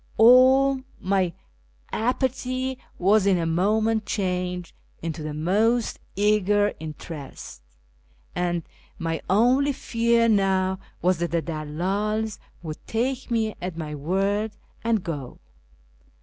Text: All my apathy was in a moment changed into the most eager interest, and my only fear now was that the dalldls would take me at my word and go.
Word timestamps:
All 0.17 0.81
my 0.99 1.31
apathy 1.91 2.79
was 2.97 3.27
in 3.27 3.37
a 3.37 3.45
moment 3.45 4.07
changed 4.07 4.73
into 5.03 5.21
the 5.21 5.35
most 5.35 5.99
eager 6.15 6.73
interest, 6.79 7.61
and 8.33 8.63
my 8.97 9.21
only 9.29 9.71
fear 9.73 10.27
now 10.27 10.79
was 11.03 11.19
that 11.19 11.29
the 11.29 11.43
dalldls 11.43 12.39
would 12.63 12.83
take 12.87 13.29
me 13.29 13.53
at 13.61 13.77
my 13.77 13.93
word 13.93 14.53
and 14.83 15.03
go. 15.03 15.37